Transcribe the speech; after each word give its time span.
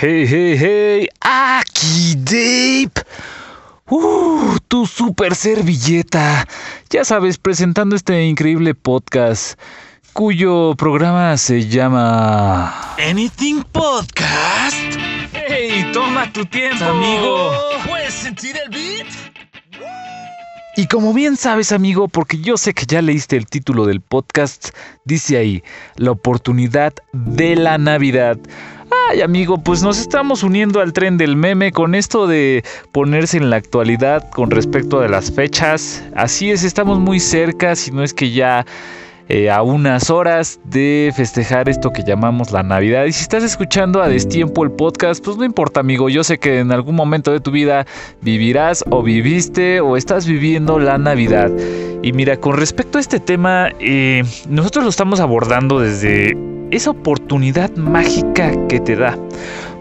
Hey, 0.00 0.26
hey, 0.28 0.56
hey, 0.56 1.08
aquí 1.20 2.14
Dave. 2.16 2.92
Uh, 3.90 4.56
tu 4.68 4.86
super 4.86 5.34
servilleta. 5.34 6.46
Ya 6.88 7.04
sabes, 7.04 7.36
presentando 7.38 7.96
este 7.96 8.24
increíble 8.24 8.74
podcast 8.74 9.58
cuyo 10.12 10.74
programa 10.76 11.36
se 11.36 11.66
llama 11.66 12.94
Anything 13.10 13.62
Podcast. 13.72 14.76
Hey, 15.32 15.90
toma 15.92 16.32
tu 16.32 16.44
tiempo, 16.46 16.84
Amigo, 16.84 17.52
¿puedes 17.86 18.14
sentir 18.14 18.56
el 18.56 18.70
beat? 18.70 19.27
Y 20.78 20.86
como 20.86 21.12
bien 21.12 21.36
sabes, 21.36 21.72
amigo, 21.72 22.06
porque 22.06 22.38
yo 22.38 22.56
sé 22.56 22.72
que 22.72 22.86
ya 22.86 23.02
leíste 23.02 23.36
el 23.36 23.46
título 23.46 23.84
del 23.84 24.00
podcast, 24.00 24.68
dice 25.04 25.36
ahí, 25.36 25.64
la 25.96 26.12
oportunidad 26.12 26.94
de 27.12 27.56
la 27.56 27.78
Navidad. 27.78 28.38
Ay, 29.10 29.22
amigo, 29.22 29.58
pues 29.58 29.82
nos 29.82 29.98
estamos 29.98 30.44
uniendo 30.44 30.80
al 30.80 30.92
tren 30.92 31.18
del 31.18 31.34
meme 31.34 31.72
con 31.72 31.96
esto 31.96 32.28
de 32.28 32.62
ponerse 32.92 33.38
en 33.38 33.50
la 33.50 33.56
actualidad 33.56 34.30
con 34.30 34.52
respecto 34.52 35.00
a 35.00 35.08
las 35.08 35.32
fechas. 35.32 36.04
Así 36.14 36.52
es, 36.52 36.62
estamos 36.62 37.00
muy 37.00 37.18
cerca, 37.18 37.74
si 37.74 37.90
no 37.90 38.04
es 38.04 38.14
que 38.14 38.30
ya 38.30 38.64
eh, 39.28 39.50
a 39.50 39.62
unas 39.62 40.10
horas 40.10 40.58
de 40.64 41.12
festejar 41.14 41.68
esto 41.68 41.92
que 41.92 42.02
llamamos 42.02 42.50
la 42.50 42.62
Navidad. 42.62 43.04
Y 43.04 43.12
si 43.12 43.22
estás 43.22 43.44
escuchando 43.44 44.02
a 44.02 44.08
destiempo 44.08 44.64
el 44.64 44.70
podcast, 44.70 45.24
pues 45.24 45.36
no 45.36 45.44
importa, 45.44 45.80
amigo. 45.80 46.08
Yo 46.08 46.24
sé 46.24 46.38
que 46.38 46.60
en 46.60 46.72
algún 46.72 46.94
momento 46.94 47.30
de 47.30 47.40
tu 47.40 47.50
vida 47.50 47.86
vivirás 48.22 48.84
o 48.90 49.02
viviste 49.02 49.80
o 49.80 49.96
estás 49.96 50.26
viviendo 50.26 50.78
la 50.78 50.96
Navidad. 50.96 51.50
Y 52.02 52.12
mira, 52.12 52.38
con 52.38 52.56
respecto 52.56 52.98
a 52.98 53.00
este 53.00 53.20
tema, 53.20 53.70
eh, 53.80 54.22
nosotros 54.48 54.84
lo 54.84 54.90
estamos 54.90 55.20
abordando 55.20 55.80
desde 55.80 56.36
esa 56.70 56.90
oportunidad 56.90 57.74
mágica 57.76 58.52
que 58.68 58.80
te 58.80 58.96
da. 58.96 59.18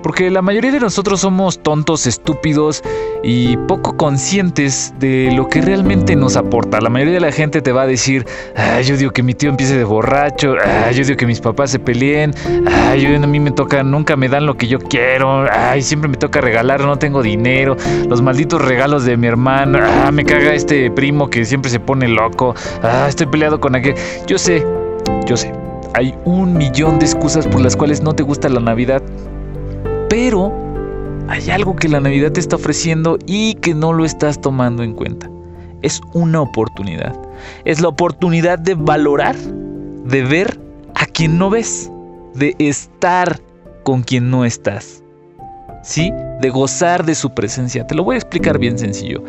Porque 0.07 0.31
la 0.31 0.41
mayoría 0.41 0.71
de 0.71 0.79
nosotros 0.79 1.19
somos 1.19 1.61
tontos, 1.61 2.07
estúpidos 2.07 2.81
y 3.23 3.57
poco 3.67 3.97
conscientes 3.97 4.93
de 4.99 5.33
lo 5.35 5.49
que 5.49 5.61
realmente 5.61 6.15
nos 6.15 6.37
aporta. 6.37 6.79
La 6.79 6.89
mayoría 6.89 7.15
de 7.15 7.19
la 7.19 7.33
gente 7.33 7.61
te 7.61 7.73
va 7.73 7.81
a 7.81 7.87
decir, 7.87 8.25
ay, 8.55 8.85
yo 8.85 8.95
digo 8.95 9.11
que 9.11 9.21
mi 9.21 9.33
tío 9.33 9.49
empiece 9.49 9.77
de 9.77 9.83
borracho, 9.83 10.55
ay, 10.65 10.95
yo 10.95 11.03
digo 11.03 11.17
que 11.17 11.25
mis 11.25 11.41
papás 11.41 11.71
se 11.71 11.79
peleen, 11.79 12.33
ay, 12.71 13.01
yo, 13.01 13.21
a 13.21 13.27
mí 13.27 13.41
me 13.41 13.51
toca, 13.51 13.83
nunca 13.83 14.15
me 14.15 14.29
dan 14.29 14.45
lo 14.45 14.55
que 14.55 14.67
yo 14.67 14.79
quiero, 14.79 15.45
ay, 15.51 15.81
siempre 15.81 16.09
me 16.09 16.15
toca 16.15 16.39
regalar, 16.39 16.79
no 16.79 16.97
tengo 16.97 17.21
dinero, 17.21 17.75
los 18.07 18.21
malditos 18.21 18.61
regalos 18.61 19.03
de 19.03 19.17
mi 19.17 19.27
hermano, 19.27 19.79
ah, 19.81 20.09
me 20.13 20.23
caga 20.23 20.53
este 20.53 20.89
primo 20.89 21.29
que 21.29 21.43
siempre 21.43 21.69
se 21.69 21.81
pone 21.81 22.07
loco, 22.07 22.55
ah, 22.81 23.07
estoy 23.09 23.27
peleado 23.27 23.59
con 23.59 23.75
aquel. 23.75 23.95
Yo 24.25 24.37
sé, 24.37 24.65
yo 25.25 25.35
sé, 25.35 25.51
hay 25.95 26.15
un 26.23 26.53
millón 26.53 26.97
de 26.97 27.07
excusas 27.07 27.45
por 27.45 27.59
las 27.59 27.75
cuales 27.75 28.01
no 28.01 28.13
te 28.13 28.23
gusta 28.23 28.47
la 28.47 28.61
Navidad. 28.61 29.03
Pero 30.09 30.53
hay 31.27 31.49
algo 31.49 31.75
que 31.75 31.89
la 31.89 31.99
Navidad 31.99 32.31
te 32.31 32.39
está 32.39 32.55
ofreciendo 32.55 33.17
y 33.25 33.55
que 33.55 33.73
no 33.73 33.93
lo 33.93 34.05
estás 34.05 34.39
tomando 34.39 34.83
en 34.83 34.93
cuenta. 34.93 35.29
Es 35.81 36.01
una 36.13 36.41
oportunidad. 36.41 37.15
Es 37.65 37.81
la 37.81 37.89
oportunidad 37.89 38.57
de 38.59 38.75
valorar, 38.75 39.35
de 39.35 40.23
ver 40.23 40.59
a 40.95 41.05
quien 41.05 41.37
no 41.37 41.49
ves, 41.49 41.91
de 42.33 42.55
estar 42.59 43.39
con 43.83 44.03
quien 44.03 44.31
no 44.31 44.45
estás. 44.45 45.03
¿Sí? 45.83 46.11
De 46.41 46.49
gozar 46.49 47.05
de 47.05 47.15
su 47.15 47.31
presencia. 47.31 47.87
Te 47.87 47.95
lo 47.95 48.03
voy 48.03 48.15
a 48.15 48.17
explicar 48.17 48.59
bien 48.59 48.77
sencillo. 48.77 49.23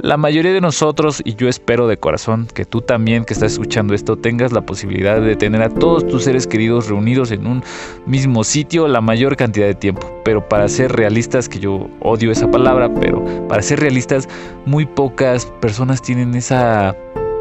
La 0.00 0.16
mayoría 0.16 0.52
de 0.52 0.60
nosotros, 0.60 1.22
y 1.24 1.34
yo 1.34 1.48
espero 1.48 1.86
de 1.86 1.96
corazón 1.96 2.46
que 2.52 2.64
tú 2.64 2.80
también 2.80 3.24
que 3.24 3.32
estás 3.32 3.52
escuchando 3.52 3.94
esto, 3.94 4.16
tengas 4.16 4.52
la 4.52 4.60
posibilidad 4.60 5.20
de 5.20 5.36
tener 5.36 5.62
a 5.62 5.68
todos 5.68 6.06
tus 6.06 6.24
seres 6.24 6.46
queridos 6.46 6.88
reunidos 6.88 7.30
en 7.30 7.46
un 7.46 7.62
mismo 8.04 8.44
sitio 8.44 8.88
la 8.88 9.00
mayor 9.00 9.36
cantidad 9.36 9.66
de 9.66 9.74
tiempo. 9.74 10.06
Pero 10.24 10.46
para 10.48 10.68
ser 10.68 10.92
realistas, 10.92 11.48
que 11.48 11.58
yo 11.58 11.88
odio 12.00 12.32
esa 12.32 12.50
palabra, 12.50 12.92
pero 13.00 13.24
para 13.48 13.62
ser 13.62 13.80
realistas, 13.80 14.28
muy 14.66 14.84
pocas 14.84 15.46
personas 15.60 16.02
tienen 16.02 16.34
esa, 16.34 16.94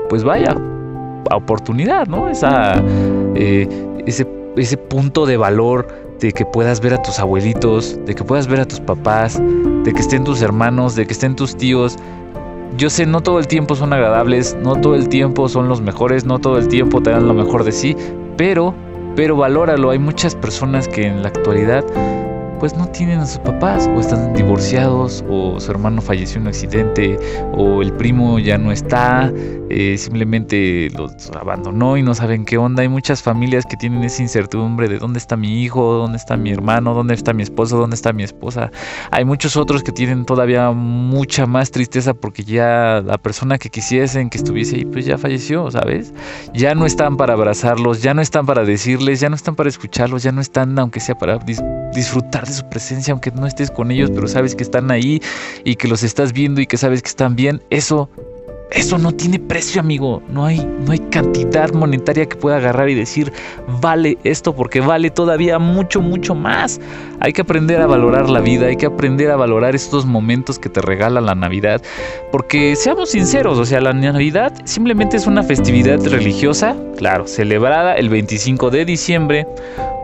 pues 0.08 0.24
vaya, 0.24 0.56
oportunidad, 1.32 2.08
¿no? 2.08 2.30
Esa, 2.30 2.82
eh, 3.36 3.68
ese, 4.06 4.28
ese 4.56 4.78
punto 4.78 5.26
de 5.26 5.38
valor 5.38 6.03
de 6.24 6.32
que 6.32 6.46
puedas 6.46 6.80
ver 6.80 6.94
a 6.94 7.02
tus 7.02 7.20
abuelitos, 7.20 8.00
de 8.06 8.16
que 8.16 8.24
puedas 8.24 8.48
ver 8.48 8.62
a 8.62 8.66
tus 8.66 8.80
papás, 8.80 9.42
de 9.84 9.92
que 9.92 10.00
estén 10.00 10.24
tus 10.24 10.42
hermanos, 10.42 10.96
de 10.96 11.06
que 11.06 11.12
estén 11.12 11.36
tus 11.36 11.54
tíos, 11.58 11.98
yo 12.78 12.90
sé, 12.90 13.06
no 13.06 13.20
todo 13.20 13.40
el 13.40 13.48
tiempo 13.48 13.76
son 13.76 13.92
agradables, 13.92 14.56
no 14.64 14.78
todo 14.78 14.96
el 14.96 15.10
tiempo 15.10 15.50
son 15.50 15.68
los 15.68 15.82
mejores, 15.82 16.24
no 16.24 16.40
todo 16.40 16.58
el 16.58 16.70
tiempo 16.70 17.04
te 17.04 17.10
dan 17.10 17.28
lo 17.28 17.34
mejor 17.34 17.66
de 17.66 17.74
sí, 17.74 17.98
pero, 18.38 18.74
pero 19.18 19.36
valóralo. 19.36 19.90
Hay 19.90 20.00
muchas 20.00 20.34
personas 20.34 20.88
que 20.88 21.06
en 21.06 21.24
la 21.24 21.28
actualidad 21.28 21.84
pues 22.64 22.78
no 22.78 22.88
tienen 22.88 23.20
a 23.20 23.26
sus 23.26 23.40
papás 23.40 23.90
o 23.94 24.00
están 24.00 24.34
divorciados 24.34 25.26
o 25.30 25.60
su 25.60 25.70
hermano 25.70 26.02
falleció 26.02 26.38
en 26.38 26.44
un 26.44 26.48
accidente 26.48 27.20
o 27.52 27.82
el 27.82 27.92
primo 27.92 28.40
ya 28.40 28.58
no 28.58 28.72
está, 28.72 29.34
eh, 29.70 29.98
simplemente 29.98 30.90
los 30.98 31.30
abandonó 31.38 31.98
y 31.98 32.04
no 32.04 32.16
saben 32.16 32.46
qué 32.46 32.58
onda. 32.58 32.84
Hay 32.84 32.88
muchas 32.88 33.22
familias 33.22 33.66
que 33.66 33.76
tienen 33.76 34.02
esa 34.06 34.22
incertidumbre 34.22 34.88
de 34.88 34.98
dónde 34.98 35.20
está 35.20 35.36
mi 35.36 35.62
hijo, 35.62 35.92
dónde 35.92 36.18
está 36.18 36.38
mi 36.38 36.52
hermano, 36.52 36.94
dónde 36.94 37.16
está 37.16 37.34
mi 37.34 37.44
esposo, 37.44 37.78
dónde 37.78 37.98
está 37.98 38.14
mi 38.14 38.24
esposa. 38.24 38.72
Hay 39.12 39.26
muchos 39.26 39.58
otros 39.58 39.84
que 39.84 39.92
tienen 39.92 40.24
todavía 40.24 40.72
mucha 40.72 41.46
más 41.46 41.70
tristeza 41.70 42.14
porque 42.14 42.46
ya 42.46 43.04
la 43.06 43.18
persona 43.18 43.58
que 43.58 43.70
quisiesen 43.70 44.30
que 44.30 44.38
estuviese 44.38 44.78
ahí 44.78 44.86
pues 44.86 45.06
ya 45.06 45.18
falleció, 45.18 45.70
¿sabes? 45.70 46.14
Ya 46.54 46.76
no 46.76 46.86
están 46.86 47.18
para 47.18 47.34
abrazarlos, 47.34 48.02
ya 48.02 48.14
no 48.14 48.22
están 48.22 48.46
para 48.46 48.64
decirles, 48.64 49.20
ya 49.20 49.28
no 49.28 49.36
están 49.36 49.58
para 49.58 49.68
escucharlos, 49.68 50.24
ya 50.24 50.32
no 50.32 50.40
están 50.40 50.80
aunque 50.80 51.02
sea 51.02 51.16
para 51.16 51.38
disfrutar 51.94 52.46
de 52.46 52.54
su 52.54 52.68
presencia, 52.68 53.12
aunque 53.12 53.32
no 53.32 53.46
estés 53.46 53.72
con 53.72 53.92
ellos, 53.92 54.12
pero 54.14 54.28
sabes 54.28 54.56
que 54.56 54.64
están 54.64 54.92
ahí 54.92 55.22
y 55.64 55.76
que 55.76 55.88
los 55.88 56.04
estás 56.04 56.34
viendo 56.34 56.62
y 56.62 56.68
que 56.68 56.78
sabes 56.78 57.02
que 57.02 57.10
están 57.10 57.36
bien, 57.36 57.62
eso 57.70 58.10
eso 58.74 58.98
no 58.98 59.12
tiene 59.12 59.40
precio, 59.40 59.80
amigo. 59.80 60.22
No 60.30 60.46
hay, 60.46 60.58
no 60.58 60.92
hay 60.92 61.00
cantidad 61.00 61.72
monetaria 61.74 62.26
que 62.26 62.36
pueda 62.36 62.58
agarrar 62.58 62.90
y 62.90 62.96
decir, 62.96 63.32
vale 63.80 64.18
esto 64.24 64.56
porque 64.56 64.82
vale 64.82 65.12
todavía 65.12 65.60
mucho, 65.60 66.02
mucho 66.02 66.34
más. 66.34 66.82
Hay 67.20 67.34
que 67.34 67.42
aprender 67.42 67.82
a 67.82 67.88
valorar 67.88 68.30
la 68.30 68.42
vida, 68.42 68.68
hay 68.68 68.76
que 68.76 68.88
aprender 68.88 69.30
a 69.30 69.36
valorar 69.36 69.76
estos 69.76 70.06
momentos 70.06 70.58
que 70.58 70.70
te 70.70 70.82
regala 70.82 71.22
la 71.22 71.36
Navidad. 71.36 71.82
Porque 72.32 72.76
seamos 72.76 73.12
sinceros, 73.12 73.60
o 73.60 73.66
sea, 73.66 73.80
la 73.80 73.94
Navidad 73.94 74.54
simplemente 74.66 75.18
es 75.18 75.28
una 75.28 75.44
festividad 75.44 76.04
religiosa, 76.06 76.76
claro, 76.98 77.28
celebrada 77.28 77.96
el 77.96 78.10
25 78.10 78.72
de 78.72 78.86
diciembre 78.86 79.48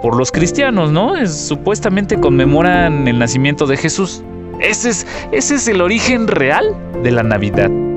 por 0.03 0.15
los 0.15 0.31
cristianos, 0.31 0.91
¿no? 0.91 1.17
Es, 1.17 1.35
supuestamente 1.47 2.19
conmemoran 2.19 3.07
el 3.07 3.17
nacimiento 3.17 3.65
de 3.65 3.77
Jesús. 3.77 4.23
Ese 4.59 4.89
es, 4.89 5.07
ese 5.31 5.55
es 5.55 5.67
el 5.67 5.81
origen 5.81 6.27
real 6.27 6.75
de 7.01 7.11
la 7.11 7.23
Navidad. 7.23 7.88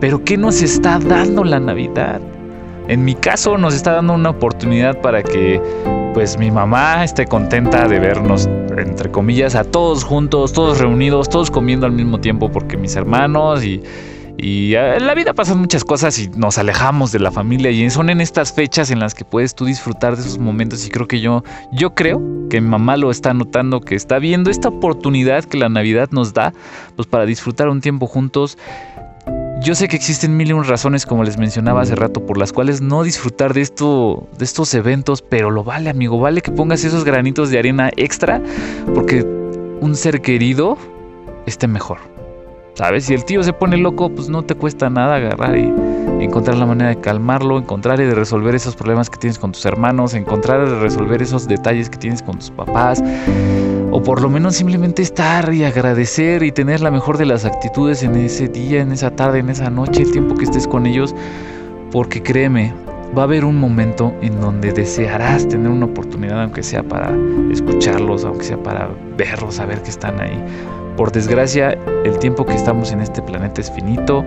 Pero 0.00 0.24
¿qué 0.24 0.38
nos 0.38 0.62
está 0.62 0.98
dando 0.98 1.44
la 1.44 1.60
Navidad? 1.60 2.20
En 2.88 3.04
mi 3.04 3.14
caso 3.14 3.58
nos 3.58 3.74
está 3.74 3.92
dando 3.92 4.14
una 4.14 4.30
oportunidad 4.30 5.00
para 5.00 5.22
que 5.22 5.60
pues 6.14 6.38
mi 6.38 6.50
mamá 6.50 7.04
esté 7.04 7.26
contenta 7.26 7.86
de 7.86 8.00
vernos, 8.00 8.48
entre 8.76 9.10
comillas, 9.10 9.54
a 9.54 9.62
todos 9.62 10.02
juntos, 10.02 10.52
todos 10.52 10.78
reunidos, 10.78 11.28
todos 11.28 11.50
comiendo 11.50 11.86
al 11.86 11.92
mismo 11.92 12.18
tiempo, 12.18 12.50
porque 12.50 12.76
mis 12.76 12.96
hermanos 12.96 13.62
y, 13.62 13.82
y 14.38 14.74
eh, 14.74 14.96
en 14.96 15.06
la 15.06 15.14
vida 15.14 15.34
pasan 15.34 15.58
muchas 15.58 15.84
cosas 15.84 16.18
y 16.18 16.28
nos 16.30 16.56
alejamos 16.56 17.12
de 17.12 17.20
la 17.20 17.30
familia 17.30 17.70
y 17.70 17.88
son 17.90 18.10
en 18.10 18.22
estas 18.22 18.52
fechas 18.52 18.90
en 18.90 18.98
las 18.98 19.14
que 19.14 19.24
puedes 19.24 19.54
tú 19.54 19.66
disfrutar 19.66 20.16
de 20.16 20.22
esos 20.22 20.38
momentos 20.38 20.84
y 20.86 20.90
creo 20.90 21.06
que 21.06 21.20
yo, 21.20 21.44
yo 21.72 21.94
creo 21.94 22.20
que 22.48 22.60
mi 22.60 22.68
mamá 22.68 22.96
lo 22.96 23.10
está 23.10 23.34
notando, 23.34 23.80
que 23.80 23.94
está 23.94 24.18
viendo 24.18 24.50
esta 24.50 24.68
oportunidad 24.68 25.44
que 25.44 25.58
la 25.58 25.68
Navidad 25.68 26.08
nos 26.10 26.32
da, 26.32 26.52
pues 26.96 27.06
para 27.06 27.26
disfrutar 27.26 27.68
un 27.68 27.80
tiempo 27.82 28.06
juntos 28.06 28.58
yo 29.60 29.74
sé 29.74 29.88
que 29.88 29.96
existen 29.96 30.36
mil 30.36 30.48
y 30.48 30.52
un 30.52 30.64
razones, 30.64 31.04
como 31.04 31.22
les 31.22 31.36
mencionaba 31.36 31.82
hace 31.82 31.94
rato, 31.94 32.24
por 32.24 32.38
las 32.38 32.52
cuales 32.52 32.80
no 32.80 33.02
disfrutar 33.02 33.52
de, 33.52 33.60
esto, 33.60 34.26
de 34.38 34.44
estos 34.44 34.72
eventos, 34.74 35.22
pero 35.22 35.50
lo 35.50 35.64
vale, 35.64 35.90
amigo. 35.90 36.18
Vale 36.18 36.40
que 36.40 36.50
pongas 36.50 36.84
esos 36.84 37.04
granitos 37.04 37.50
de 37.50 37.58
arena 37.58 37.90
extra, 37.96 38.40
porque 38.94 39.22
un 39.80 39.94
ser 39.94 40.22
querido 40.22 40.78
esté 41.46 41.68
mejor. 41.68 41.98
¿Sabes? 42.74 43.04
Si 43.04 43.14
el 43.14 43.24
tío 43.24 43.42
se 43.42 43.52
pone 43.52 43.76
loco, 43.76 44.08
pues 44.08 44.30
no 44.30 44.42
te 44.42 44.54
cuesta 44.54 44.88
nada 44.88 45.16
agarrar 45.16 45.58
y 45.58 45.70
encontrar 46.20 46.56
la 46.56 46.64
manera 46.64 46.90
de 46.90 47.00
calmarlo, 47.00 47.58
encontrar 47.58 48.00
y 48.00 48.04
de 48.04 48.14
resolver 48.14 48.54
esos 48.54 48.74
problemas 48.76 49.10
que 49.10 49.18
tienes 49.18 49.38
con 49.38 49.52
tus 49.52 49.66
hermanos, 49.66 50.14
encontrar 50.14 50.66
y 50.66 50.70
de 50.70 50.78
resolver 50.78 51.20
esos 51.20 51.46
detalles 51.46 51.90
que 51.90 51.98
tienes 51.98 52.22
con 52.22 52.38
tus 52.38 52.50
papás, 52.50 53.02
o 53.92 54.02
por 54.02 54.22
lo 54.22 54.28
menos 54.28 54.56
simplemente 54.56 55.02
estar 55.02 55.52
y 55.52 55.64
agradecer 55.64 56.42
y 56.42 56.52
tener 56.52 56.80
la 56.80 56.90
mejor 56.90 57.18
de 57.18 57.26
las 57.26 57.44
actitudes 57.44 58.02
en 58.02 58.14
ese 58.16 58.48
día, 58.48 58.80
en 58.80 58.92
esa 58.92 59.10
tarde, 59.10 59.40
en 59.40 59.50
esa 59.50 59.70
noche, 59.70 60.02
el 60.02 60.12
tiempo 60.12 60.34
que 60.34 60.44
estés 60.44 60.68
con 60.68 60.86
ellos, 60.86 61.14
porque 61.90 62.22
créeme, 62.22 62.72
va 63.16 63.22
a 63.22 63.24
haber 63.24 63.44
un 63.44 63.58
momento 63.58 64.14
en 64.20 64.40
donde 64.40 64.72
desearás 64.72 65.48
tener 65.48 65.70
una 65.70 65.86
oportunidad, 65.86 66.42
aunque 66.42 66.62
sea 66.62 66.82
para 66.82 67.12
escucharlos, 67.50 68.24
aunque 68.24 68.44
sea 68.44 68.62
para 68.62 68.88
verlos, 69.16 69.56
saber 69.56 69.82
que 69.82 69.90
están 69.90 70.20
ahí. 70.20 70.42
Por 70.96 71.10
desgracia, 71.10 71.76
el 72.04 72.18
tiempo 72.18 72.44
que 72.44 72.54
estamos 72.54 72.92
en 72.92 73.00
este 73.00 73.22
planeta 73.22 73.60
es 73.60 73.70
finito 73.72 74.24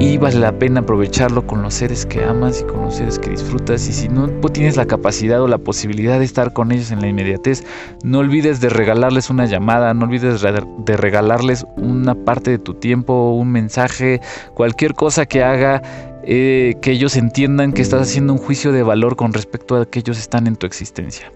y 0.00 0.16
vale 0.16 0.38
la 0.38 0.58
pena 0.58 0.80
aprovecharlo 0.80 1.46
con 1.46 1.62
los 1.62 1.74
seres 1.74 2.06
que 2.06 2.24
amas 2.24 2.62
y 2.62 2.64
con 2.64 2.82
los 2.82 2.96
seres 2.96 3.18
que 3.18 3.30
disfrutas 3.30 3.86
y 3.86 3.92
si 3.92 4.08
no 4.08 4.28
tienes 4.50 4.76
la 4.76 4.86
capacidad 4.86 5.42
o 5.42 5.46
la 5.46 5.58
posibilidad 5.58 6.18
de 6.18 6.24
estar 6.24 6.52
con 6.52 6.72
ellos 6.72 6.90
en 6.90 7.00
la 7.00 7.08
inmediatez, 7.08 7.64
no 8.02 8.18
olvides 8.18 8.60
de 8.60 8.70
regalarles 8.70 9.30
una 9.30 9.46
llamada, 9.46 9.92
no 9.94 10.06
olvides 10.06 10.40
de 10.40 10.96
regalarles 10.96 11.66
una 11.76 12.14
parte 12.14 12.50
de 12.50 12.58
tu 12.58 12.74
tiempo, 12.74 13.32
un 13.34 13.52
mensaje, 13.52 14.20
cualquier 14.54 14.94
cosa 14.94 15.26
que 15.26 15.44
haga 15.44 15.82
eh, 16.22 16.74
que 16.82 16.92
ellos 16.92 17.16
entiendan 17.16 17.72
que 17.72 17.82
estás 17.82 18.02
haciendo 18.02 18.32
un 18.32 18.38
juicio 18.38 18.72
de 18.72 18.82
valor 18.82 19.16
con 19.16 19.32
respecto 19.32 19.76
a 19.76 19.86
que 19.86 20.00
ellos 20.00 20.18
están 20.18 20.46
en 20.46 20.56
tu 20.56 20.66
existencia. 20.66 21.30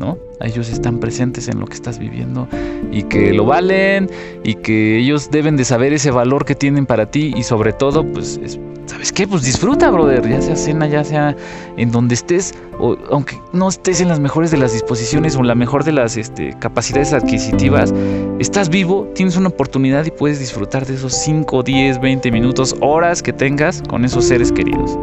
¿No? 0.00 0.18
Ellos 0.40 0.70
están 0.70 0.98
presentes 0.98 1.46
en 1.46 1.60
lo 1.60 1.66
que 1.66 1.74
estás 1.74 1.98
viviendo 1.98 2.48
y 2.90 3.04
que 3.04 3.32
lo 3.34 3.44
valen 3.44 4.10
y 4.42 4.54
que 4.54 4.98
ellos 4.98 5.30
deben 5.30 5.56
de 5.56 5.64
saber 5.64 5.92
ese 5.92 6.10
valor 6.10 6.46
que 6.46 6.54
tienen 6.54 6.86
para 6.86 7.10
ti 7.10 7.32
y 7.36 7.42
sobre 7.42 7.74
todo, 7.74 8.04
pues, 8.04 8.40
¿sabes 8.90 9.12
qué? 9.12 9.28
Pues 9.28 9.42
disfruta, 9.42 9.88
brother, 9.88 10.28
ya 10.28 10.42
sea 10.42 10.56
cena, 10.56 10.88
ya 10.88 11.04
sea 11.04 11.36
en 11.76 11.92
donde 11.92 12.14
estés, 12.14 12.54
o 12.80 12.96
aunque 13.10 13.40
no 13.52 13.68
estés 13.68 14.00
en 14.00 14.08
las 14.08 14.18
mejores 14.18 14.50
de 14.50 14.56
las 14.56 14.72
disposiciones 14.72 15.36
o 15.36 15.42
la 15.44 15.54
mejor 15.54 15.84
de 15.84 15.92
las 15.92 16.16
este, 16.16 16.56
capacidades 16.58 17.12
adquisitivas, 17.12 17.94
estás 18.40 18.68
vivo, 18.68 19.08
tienes 19.14 19.36
una 19.36 19.48
oportunidad 19.48 20.04
y 20.06 20.10
puedes 20.10 20.40
disfrutar 20.40 20.86
de 20.86 20.94
esos 20.94 21.14
5, 21.14 21.62
10, 21.62 22.00
20 22.00 22.32
minutos, 22.32 22.74
horas 22.80 23.22
que 23.22 23.32
tengas 23.32 23.80
con 23.88 24.04
esos 24.04 24.24
seres 24.24 24.50
queridos. 24.50 24.98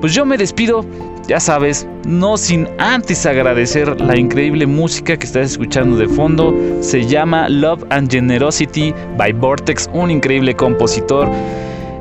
Pues 0.00 0.12
yo 0.14 0.26
me 0.26 0.36
despido 0.36 0.84
ya 1.28 1.38
sabes, 1.38 1.86
no 2.06 2.38
sin 2.38 2.66
antes 2.78 3.26
agradecer 3.26 4.00
la 4.00 4.16
increíble 4.16 4.66
música 4.66 5.14
que 5.14 5.26
estás 5.26 5.52
escuchando 5.52 5.98
de 5.98 6.08
fondo. 6.08 6.54
Se 6.80 7.04
llama 7.04 7.50
Love 7.50 7.84
and 7.90 8.10
Generosity 8.10 8.94
by 9.18 9.32
Vortex, 9.32 9.90
un 9.92 10.10
increíble 10.10 10.56
compositor. 10.56 11.30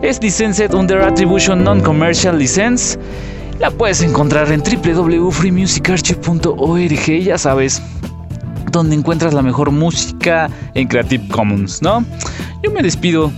Es 0.01 0.21
licensed 0.21 0.75
under 0.75 1.01
Attribution 1.01 1.63
Non-Commercial 1.63 2.37
License. 2.37 2.99
La 3.59 3.71
puedes 3.71 4.01
encontrar 4.01 4.51
en 4.51 4.61
www.freemusicarchive.org, 4.61 7.23
ya 7.23 7.39
sabes, 7.39 7.81
donde 8.71 8.95
encuentras 8.95 9.33
la 9.33 9.41
mejor 9.41 9.71
música 9.71 10.51
en 10.75 10.87
Creative 10.87 11.27
Commons, 11.29 11.81
¿no? 11.81 12.05
Yo 12.63 12.71
me 12.71 12.83
despido. 12.83 13.31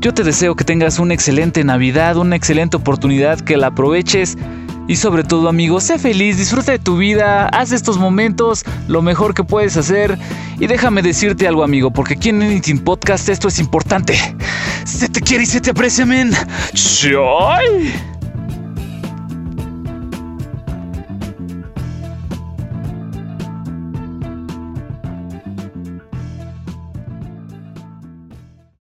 Yo 0.00 0.12
te 0.12 0.24
deseo 0.24 0.56
que 0.56 0.64
tengas 0.64 0.98
una 0.98 1.14
excelente 1.14 1.64
Navidad, 1.64 2.18
una 2.18 2.36
excelente 2.36 2.76
oportunidad, 2.76 3.40
que 3.40 3.56
la 3.56 3.68
aproveches 3.68 4.36
y 4.88 4.96
sobre 4.96 5.22
todo, 5.22 5.48
amigo, 5.48 5.80
sé 5.80 5.98
feliz, 5.98 6.36
disfruta 6.36 6.72
de 6.72 6.78
tu 6.78 6.96
vida, 6.96 7.46
haz 7.48 7.72
estos 7.72 7.98
momentos 7.98 8.64
lo 8.88 9.00
mejor 9.00 9.32
que 9.32 9.44
puedes 9.44 9.76
hacer. 9.76 10.18
Y 10.58 10.66
déjame 10.66 11.02
decirte 11.02 11.48
algo, 11.48 11.62
amigo, 11.62 11.92
porque 11.92 12.14
aquí 12.14 12.30
en 12.30 12.42
Anything 12.42 12.78
Podcast 12.78 13.28
esto 13.28 13.48
es 13.48 13.58
importante. 13.58 14.14
Se 14.84 15.08
te 15.08 15.20
quiere 15.20 15.44
y 15.44 15.46
se 15.46 15.60
te 15.60 15.70
aprecia, 15.70 16.04
men. 16.04 16.32
¡Choy! 16.74 17.92